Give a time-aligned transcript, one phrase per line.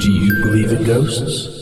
[0.00, 1.59] Do you believe in ghosts?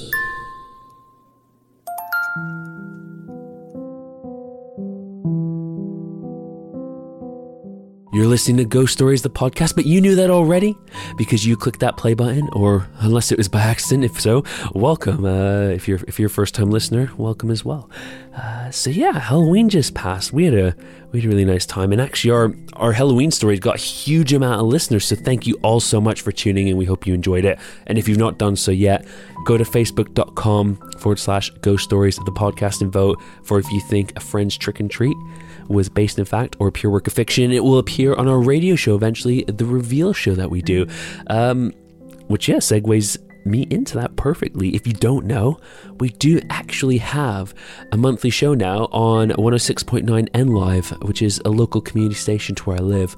[8.39, 10.79] Listening to Ghost Stories, the podcast, but you knew that already
[11.17, 14.05] because you clicked that play button, or unless it was by accident.
[14.05, 14.45] If so,
[14.77, 15.25] welcome.
[15.25, 17.91] Uh, if you're if you're a first time listener, welcome as well.
[18.37, 20.33] Uh, so yeah, Halloween just passed.
[20.33, 20.77] We had a
[21.11, 24.33] we had a really nice time, and actually our our Halloween stories got a huge
[24.33, 25.05] amount of listeners.
[25.05, 26.77] So thank you all so much for tuning in.
[26.77, 27.59] We hope you enjoyed it.
[27.89, 29.05] And if you've not done so yet,
[29.47, 34.13] go to facebook.com forward slash Ghost Stories the podcast and vote for if you think
[34.15, 35.17] a friend's trick and treat
[35.69, 37.53] was based in fact or pure work of fiction.
[37.53, 40.87] It will appear on our radio show eventually, the reveal show that we do.
[41.29, 41.73] Um,
[42.29, 44.75] which, yeah, segues me into that perfectly.
[44.75, 45.59] If you don't know,
[45.99, 47.55] we do actually have
[47.93, 52.65] a monthly show now on 106.9 N Live, which is a local community station to
[52.65, 53.17] where I live.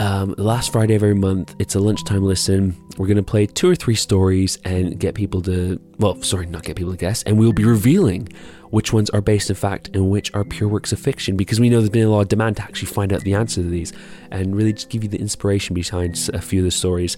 [0.00, 2.76] Um, last Friday of every month, it's a lunchtime listen.
[2.96, 6.62] We're going to play two or three stories and get people to, well, sorry, not
[6.62, 8.28] get people to guess, and we'll be revealing
[8.70, 11.68] which ones are based in fact and which are pure works of fiction because we
[11.68, 13.92] know there's been a lot of demand to actually find out the answer to these
[14.30, 17.16] and really just give you the inspiration behind a few of the stories.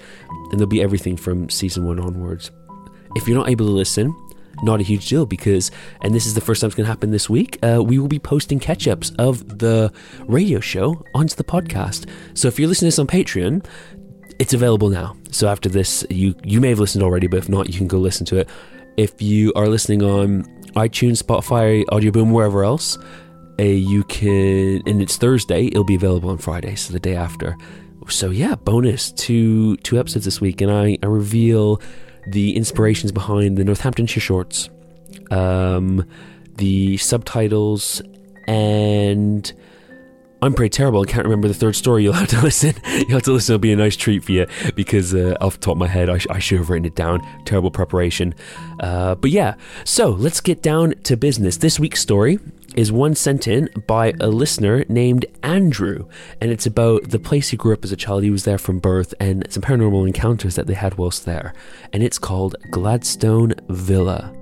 [0.51, 2.51] And there'll be everything from season one onwards.
[3.17, 4.15] If you're not able to listen,
[4.63, 5.71] not a huge deal because,
[6.03, 8.09] and this is the first time it's going to happen this week, uh, we will
[8.09, 9.93] be posting catch ups of the
[10.27, 12.09] radio show onto the podcast.
[12.35, 13.65] So if you're listening to this on Patreon,
[14.39, 15.17] it's available now.
[15.31, 17.99] So after this, you you may have listened already, but if not, you can go
[17.99, 18.49] listen to it.
[18.97, 22.99] If you are listening on iTunes, Spotify, Audioboom, wherever else,
[23.59, 27.57] uh, you can, and it's Thursday, it'll be available on Friday, so the day after.
[28.09, 31.81] So yeah, bonus two two episodes this week, and I, I reveal
[32.31, 34.69] the inspirations behind the Northamptonshire shorts,
[35.31, 36.05] um,
[36.57, 38.03] the subtitles,
[38.47, 39.53] and
[40.43, 41.03] I'm pretty terrible.
[41.03, 42.03] I can't remember the third story.
[42.03, 42.75] You'll have to listen.
[42.85, 43.55] You'll have to listen.
[43.55, 46.09] It'll be a nice treat for you because uh, off the top of my head,
[46.09, 47.21] I, sh- I, should have written it down.
[47.45, 48.35] Terrible preparation.
[48.79, 51.59] Uh, but yeah, so let's get down to business.
[51.59, 52.39] This week's story
[52.75, 56.09] is one sent in by a listener named Andrew,
[56.41, 58.23] and it's about the place he grew up as a child.
[58.23, 61.53] He was there from birth, and some paranormal encounters that they had whilst there.
[61.93, 64.40] And it's called Gladstone Villa.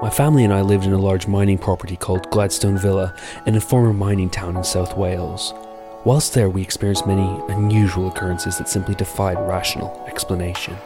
[0.00, 3.16] My family and I lived in a large mining property called Gladstone Villa
[3.46, 5.52] in a former mining town in South Wales.
[6.04, 10.76] Whilst there, we experienced many unusual occurrences that simply defied rational explanation.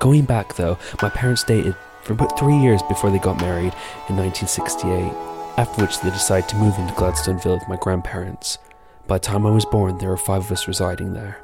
[0.00, 3.72] Going back, though, my parents dated for about three years before they got married
[4.08, 5.12] in 1968,
[5.56, 8.58] after which they decided to move into Gladstone Villa with my grandparents.
[9.06, 11.40] By the time I was born, there were five of us residing there.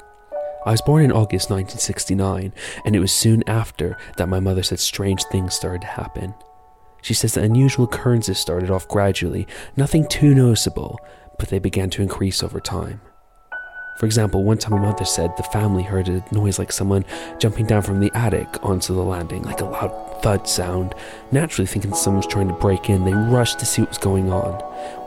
[0.65, 2.51] I was born in August 1969,
[2.83, 6.33] and it was soon after that my mother said strange things started to happen.
[7.01, 10.99] She says that unusual occurrences started off gradually, nothing too noticeable,
[11.37, 13.01] but they began to increase over time.
[13.99, 17.03] For example, one time my mother said the family heard a noise like someone
[17.37, 20.95] jumping down from the attic onto the landing, like a loud thud sound.
[21.33, 24.31] Naturally, thinking someone was trying to break in, they rushed to see what was going
[24.31, 24.53] on.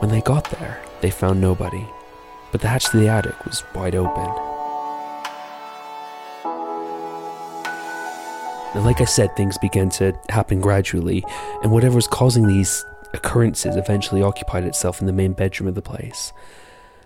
[0.00, 1.86] When they got there, they found nobody,
[2.50, 4.51] but the hatch to the attic was wide open.
[8.74, 11.24] Like I said, things began to happen gradually,
[11.62, 15.82] and whatever was causing these occurrences eventually occupied itself in the main bedroom of the
[15.82, 16.32] place,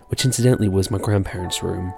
[0.07, 1.93] which incidentally was my grandparents' room.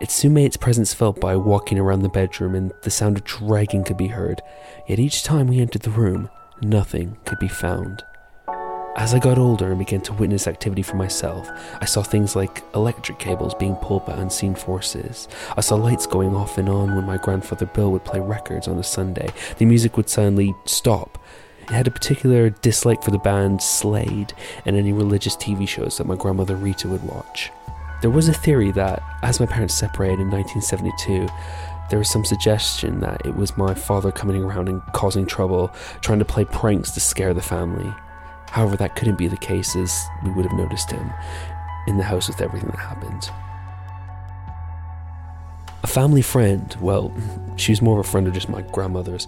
[0.00, 3.24] It soon made its presence felt by walking around the bedroom, and the sound of
[3.24, 4.42] dragging could be heard.
[4.86, 6.28] Yet each time we entered the room,
[6.60, 8.04] nothing could be found.
[8.96, 11.50] As I got older and began to witness activity for myself,
[11.82, 15.28] I saw things like electric cables being pulled by unseen forces.
[15.54, 18.78] I saw lights going off and on when my grandfather Bill would play records on
[18.78, 19.28] a Sunday.
[19.58, 21.18] The music would suddenly stop.
[21.64, 24.32] It had a particular dislike for the band Slade
[24.64, 27.50] and any religious TV shows that my grandmother Rita would watch.
[28.00, 31.28] There was a theory that, as my parents separated in 1972,
[31.90, 35.70] there was some suggestion that it was my father coming around and causing trouble,
[36.00, 37.92] trying to play pranks to scare the family.
[38.50, 41.12] However, that couldn't be the case as we would have noticed him
[41.86, 43.30] in the house with everything that happened.
[45.82, 47.12] A family friend, well,
[47.56, 49.26] she was more of a friend of just my grandmother's.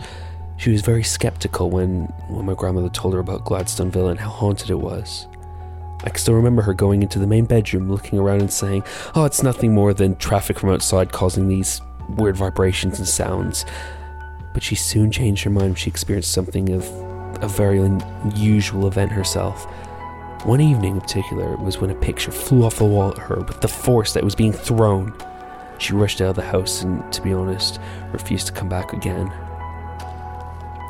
[0.56, 4.30] She was very skeptical when, when my grandmother told her about Gladstone Villa and how
[4.30, 5.28] haunted it was.
[6.04, 8.84] I can still remember her going into the main bedroom, looking around and saying,
[9.14, 13.64] Oh, it's nothing more than traffic from outside causing these weird vibrations and sounds.
[14.54, 16.84] but she soon changed her mind when she experienced something of
[17.40, 19.64] a very unusual event herself.
[20.44, 23.36] One evening in particular it was when a picture flew off the wall at her
[23.40, 25.14] with the force that was being thrown.
[25.78, 27.80] She rushed out of the house and, to be honest,
[28.12, 29.32] refused to come back again.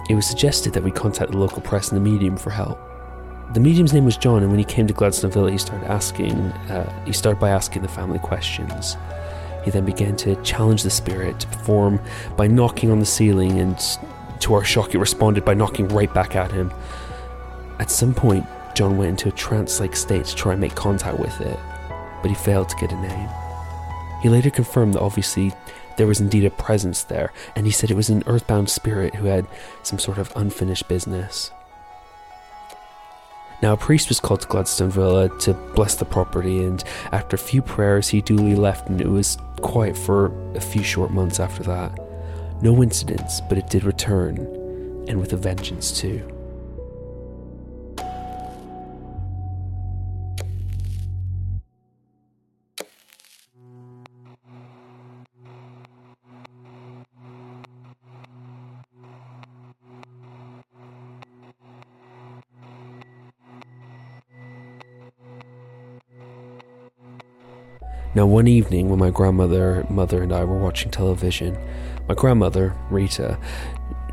[0.08, 2.81] It was suggested that we contact the local press and the medium for help.
[3.52, 6.35] The medium's name was John, and when he came to Gladstone Villa, he started asking.
[6.70, 8.96] Uh, he started by asking the family questions.
[9.64, 12.00] He then began to challenge the spirit to perform
[12.37, 13.79] by knocking on the ceiling, and
[14.40, 16.73] to our shock, it responded by knocking right back at him.
[17.79, 21.19] At some point, John went into a trance like state to try and make contact
[21.19, 21.58] with it,
[22.23, 23.29] but he failed to get a name.
[24.23, 25.52] He later confirmed that obviously
[25.96, 29.26] there was indeed a presence there, and he said it was an earthbound spirit who
[29.26, 29.46] had
[29.82, 31.50] some sort of unfinished business.
[33.61, 37.38] Now, a priest was called to Gladstone Villa to bless the property, and after a
[37.38, 41.64] few prayers, he duly left, and it was quiet for a few short months after
[41.64, 42.07] that.
[42.60, 44.38] No incidents, but it did return,
[45.08, 46.26] and with a vengeance too.
[68.14, 71.56] Now, one evening when my grandmother, mother, and I were watching television,
[72.08, 73.38] my grandmother, Rita,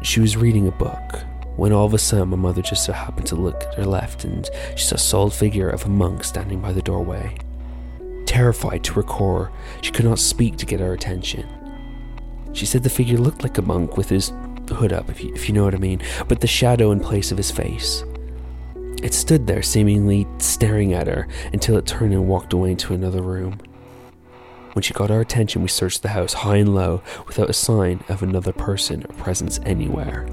[0.02, 1.24] she was reading a book
[1.56, 4.26] when all of a sudden my mother just so happened to look at her left
[4.26, 7.38] and she saw a solid figure of a monk standing by the doorway.
[8.26, 9.52] Terrified to her core,
[9.82, 11.48] she could not speak to get her attention.
[12.52, 14.34] She said the figure looked like a monk with his
[14.70, 17.32] hood up, if you, if you know what I mean, but the shadow in place
[17.32, 18.04] of his face.
[19.02, 23.22] It stood there, seemingly staring at her, until it turned and walked away into another
[23.22, 23.60] room.
[24.76, 28.04] When she got our attention, we searched the house high and low without a sign
[28.10, 30.28] of another person or presence anywhere.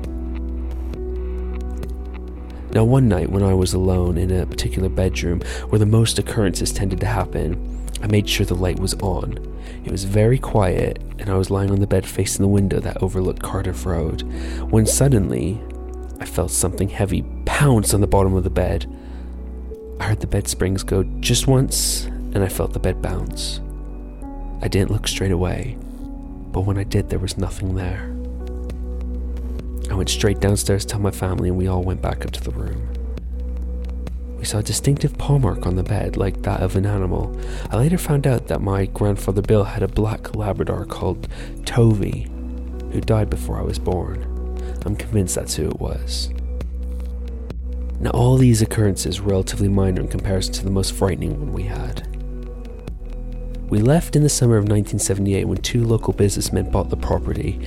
[2.72, 6.72] Now, one night when I was alone in a particular bedroom where the most occurrences
[6.72, 9.38] tended to happen, I made sure the light was on.
[9.84, 13.00] It was very quiet, and I was lying on the bed facing the window that
[13.00, 14.22] overlooked Cardiff Road,
[14.72, 15.62] when suddenly
[16.18, 18.92] I felt something heavy pounce on the bottom of the bed.
[20.00, 23.60] I heard the bed springs go just once, and I felt the bed bounce.
[24.62, 25.76] I didn't look straight away,
[26.52, 28.14] but when I did, there was nothing there.
[29.90, 32.40] I went straight downstairs to tell my family, and we all went back up to
[32.40, 32.88] the room.
[34.38, 37.36] We saw a distinctive paw mark on the bed, like that of an animal.
[37.70, 41.28] I later found out that my grandfather Bill had a black Labrador called
[41.64, 42.30] Tovey,
[42.92, 44.22] who died before I was born.
[44.86, 46.30] I'm convinced that's who it was.
[48.00, 51.64] Now, all these occurrences were relatively minor in comparison to the most frightening one we
[51.64, 52.11] had.
[53.72, 57.58] We left in the summer of 1978 when two local businessmen bought the property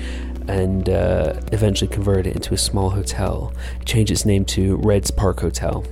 [0.47, 3.51] and uh, eventually converted it into a small hotel,
[3.85, 5.83] changed its name to Reds Park Hotel.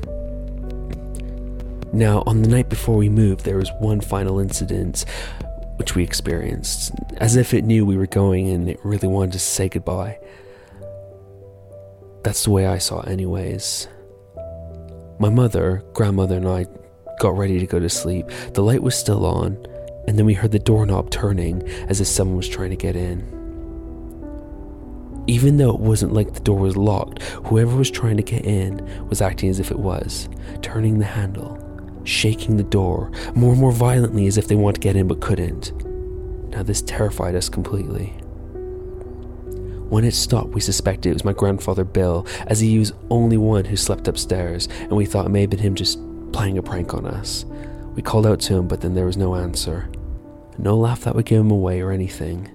[1.92, 5.06] Now, on the night before we moved, there was one final incident
[5.78, 9.40] which we experienced, as if it knew we were going and it really wanted to
[9.40, 10.20] say goodbye.
[12.24, 13.88] That's the way I saw it, anyways.
[15.18, 16.68] My mother, grandmother, and I
[17.20, 18.28] got ready to go to sleep.
[18.54, 19.73] The light was still on,
[20.08, 23.22] and then we heard the doorknob turning as if someone was trying to get in.
[25.28, 29.08] Even though it wasn't like the door was locked, whoever was trying to get in
[29.08, 30.28] was acting as if it was,
[30.62, 31.58] turning the handle,
[32.04, 35.22] shaking the door more and more violently as if they wanted to get in but
[35.22, 35.72] couldn't.
[36.50, 38.08] Now, this terrified us completely.
[39.90, 43.66] When it stopped, we suspected it was my grandfather Bill, as he was only one
[43.66, 46.00] who slept upstairs, and we thought it may have been him just
[46.32, 47.46] playing a prank on us.
[47.96, 49.88] We called out to him, but then there was no answer.
[50.58, 52.50] No laugh that would give him away or anything.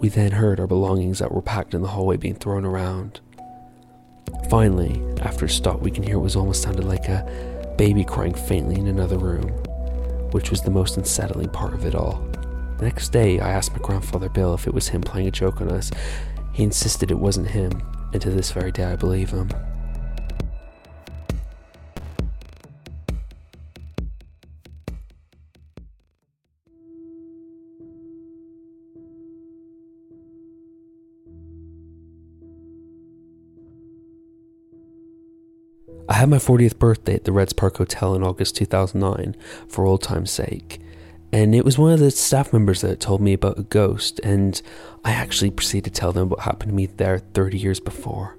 [0.00, 3.20] We then heard our belongings that were packed in the hallway being thrown around.
[4.50, 8.34] Finally, after a stop, we can hear what was almost sounded like a baby crying
[8.34, 9.48] faintly in another room,
[10.32, 12.26] which was the most unsettling part of it all.
[12.78, 15.60] The next day, I asked my grandfather Bill if it was him playing a joke
[15.60, 15.90] on us.
[16.52, 19.50] He insisted it wasn't him, and to this very day I believe him.
[36.08, 39.34] I had my 40th birthday at the Reds Park Hotel in August 2009
[39.66, 40.80] for old time's sake.
[41.32, 44.62] And it was one of the staff members that told me about a ghost, and
[45.04, 48.36] I actually proceeded to tell them what happened to me there 30 years before.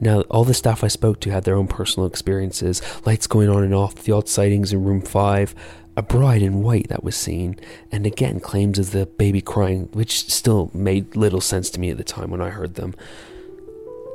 [0.00, 3.62] Now, all the staff I spoke to had their own personal experiences lights going on
[3.62, 5.54] and off, the odd sightings in room 5,
[5.96, 7.56] a bride in white that was seen,
[7.92, 11.96] and again claims of the baby crying, which still made little sense to me at
[11.98, 12.94] the time when I heard them.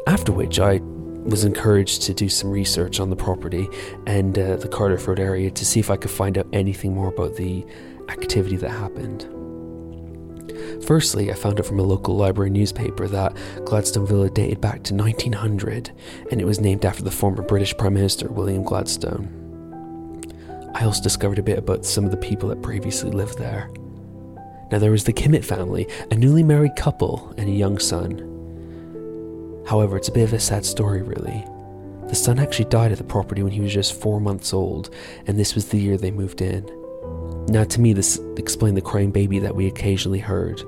[0.05, 0.81] After which, I
[1.29, 3.67] was encouraged to do some research on the property
[4.05, 7.35] and uh, the Carterford area to see if I could find out anything more about
[7.35, 7.65] the
[8.09, 9.27] activity that happened.
[10.85, 14.93] Firstly, I found out from a local library newspaper that Gladstone Villa dated back to
[14.93, 15.91] 1900
[16.31, 19.35] and it was named after the former British Prime Minister William Gladstone.
[20.75, 23.69] I also discovered a bit about some of the people that previously lived there.
[24.71, 28.38] Now, there was the Kimmett family, a newly married couple, and a young son.
[29.69, 31.45] However, it's a bit of a sad story, really.
[32.07, 34.89] The son actually died at the property when he was just four months old,
[35.27, 36.65] and this was the year they moved in.
[37.49, 40.63] Now, to me, this explained the crying baby that we occasionally heard.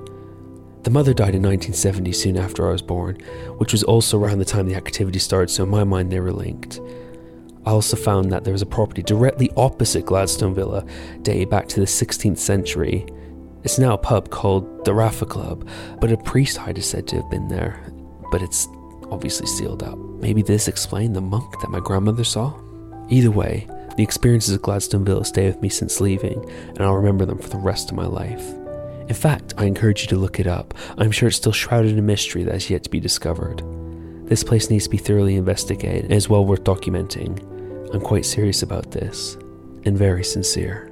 [0.84, 3.16] The mother died in 1970, soon after I was born,
[3.58, 6.32] which was also around the time the activity started, so in my mind they were
[6.32, 6.80] linked.
[7.66, 10.86] I also found that there was a property directly opposite Gladstone Villa,
[11.22, 13.04] dated back to the 16th century.
[13.64, 15.68] It's now a pub called the RAFA Club,
[16.00, 17.92] but a priest hide is said to have been there,
[18.30, 18.68] but it's
[19.12, 19.98] obviously sealed up.
[19.98, 22.58] Maybe this explained the monk that my grandmother saw?
[23.10, 27.26] Either way, the experiences of Gladstone Villa stay with me since leaving, and I'll remember
[27.26, 28.42] them for the rest of my life.
[29.08, 30.72] In fact, I encourage you to look it up.
[30.96, 33.62] I'm sure it's still shrouded in mystery that has yet to be discovered.
[34.28, 37.38] This place needs to be thoroughly investigated and is well worth documenting.
[37.92, 39.36] I'm quite serious about this,
[39.84, 40.91] and very sincere.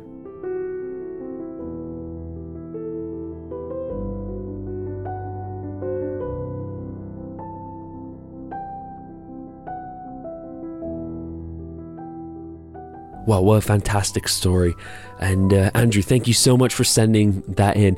[13.30, 14.74] Wow, what a fantastic story.
[15.20, 17.96] And uh, Andrew, thank you so much for sending that in.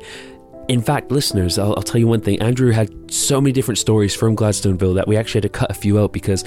[0.69, 2.39] In fact, listeners, I'll, I'll, tell you one thing.
[2.43, 5.71] Andrew had so many different stories from Gladstone Villa that we actually had to cut
[5.71, 6.45] a few out because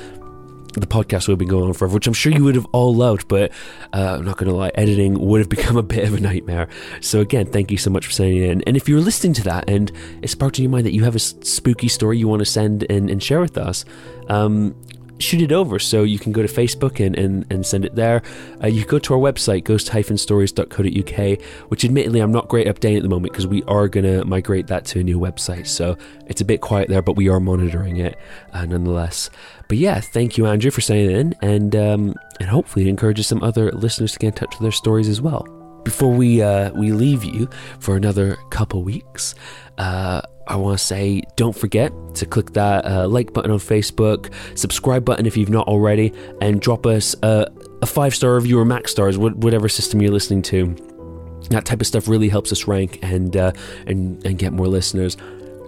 [0.74, 2.94] the podcast would have been going on forever, which I'm sure you would have all
[2.94, 3.52] loved, but
[3.92, 6.68] uh, I'm not going to lie, editing would have become a bit of a nightmare.
[7.02, 8.62] So, again, thank you so much for sending it in.
[8.68, 11.16] And if you're listening to that and it sparked in your mind that you have
[11.16, 13.84] a spooky story you want to send and, and share with us,
[14.30, 14.76] um,
[15.20, 18.22] shoot it over so you can go to Facebook and, and, and send it there.
[18.62, 23.10] Uh, you go to our website, ghost-stories.co.uk, which admittedly I'm not great updating at the
[23.10, 25.68] moment because we are going to migrate that to a new website.
[25.68, 28.18] So it's a bit quiet there, but we are monitoring it
[28.54, 29.30] uh, nonetheless.
[29.68, 33.42] But yeah, thank you, Andrew, for it in, and, um, and hopefully it encourages some
[33.44, 35.44] other listeners to get in touch with their stories as well.
[35.84, 37.48] Before we uh, we leave you
[37.80, 39.36] for another couple weeks,
[39.78, 44.32] uh, I want to say don't forget to click that uh, like button on Facebook,
[44.58, 47.48] subscribe button if you've not already, and drop us a,
[47.82, 50.76] a five star review or max stars, whatever system you're listening to.
[51.50, 53.52] That type of stuff really helps us rank and uh,
[53.88, 55.18] and and get more listeners.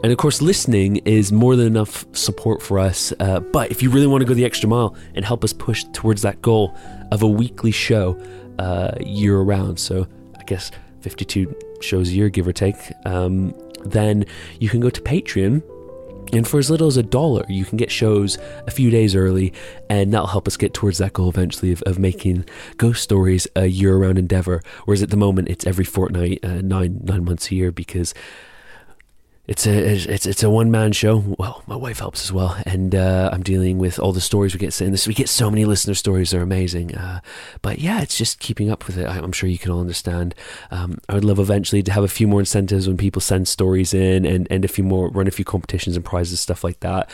[0.04, 3.12] And of course, listening is more than enough support for us.
[3.20, 5.86] Uh, but if you really want to go the extra mile and help us push
[5.92, 6.78] towards that goal
[7.12, 8.20] of a weekly show
[8.60, 10.08] uh, year round, so
[10.38, 12.76] I guess 52 shows a year, give or take.
[13.06, 13.54] Um,
[13.92, 14.26] then
[14.60, 15.64] you can go to Patreon.
[16.34, 19.54] And for as little as a dollar, you can get shows a few days early,
[19.90, 23.68] and that'll help us get towards that goal eventually of, of making ghost stories a
[23.68, 24.62] year round endeavor.
[24.84, 28.14] Whereas at the moment, it's every fortnight, uh, nine nine months a year, because
[29.48, 31.24] it's a it's it's a one man show.
[31.40, 34.60] Well, my wife helps as well, and uh, I'm dealing with all the stories we
[34.60, 34.80] get.
[34.82, 36.94] And this we get so many listener stories; they're amazing.
[36.96, 37.22] Uh,
[37.62, 39.08] but yeah, it's just keeping up with it.
[39.08, 40.36] I'm sure you can all understand.
[40.70, 43.94] Um, I would love eventually to have a few more incentives when people send stories
[43.94, 47.10] in, and and a few more run a few competitions and prizes stuff like that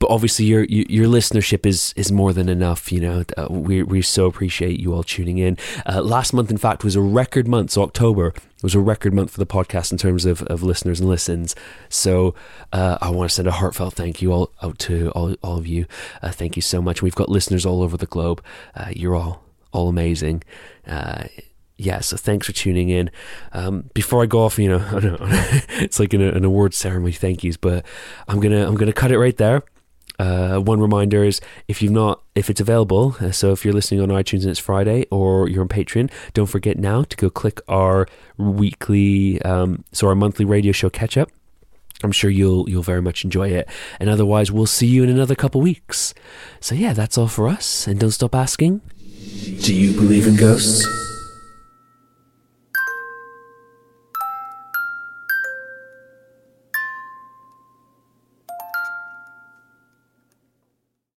[0.00, 2.90] but obviously your your listenership is is more than enough.
[2.90, 5.58] You know, uh, we we so appreciate you all tuning in.
[5.86, 7.72] Uh, last month, in fact, was a record month.
[7.72, 11.08] So October was a record month for the podcast in terms of, of listeners and
[11.08, 11.54] listens.
[11.88, 12.34] So
[12.72, 15.66] uh, I want to send a heartfelt thank you all out to all all of
[15.66, 15.86] you.
[16.22, 17.02] Uh, thank you so much.
[17.02, 18.42] We've got listeners all over the globe.
[18.74, 20.42] Uh, you're all all amazing
[20.86, 21.24] uh,
[21.80, 23.10] yeah, so thanks for tuning in.
[23.52, 24.86] Um, before I go off, you know,
[25.80, 27.86] it's like an, an award ceremony, thank yous, but
[28.28, 29.62] I'm gonna I'm gonna cut it right there.
[30.20, 34.02] Uh, one reminder is if you've not, if it's available, uh, so if you're listening
[34.02, 37.58] on iTunes and it's Friday or you're on Patreon, don't forget now to go click
[37.68, 41.30] our weekly, um, so our monthly radio show catch up.
[42.02, 43.68] I'm sure you'll you'll very much enjoy it.
[43.98, 46.14] And otherwise, we'll see you in another couple weeks.
[46.60, 47.86] So yeah, that's all for us.
[47.86, 48.82] And don't stop asking.
[49.62, 51.09] Do you believe in ghosts?